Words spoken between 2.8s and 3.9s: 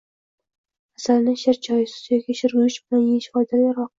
bilan yeyish foydaliroq.